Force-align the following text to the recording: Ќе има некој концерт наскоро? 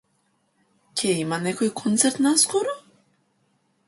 Ќе 1.01 1.11
има 1.25 1.39
некој 1.43 1.71
концерт 1.83 2.21
наскоро? 2.29 2.73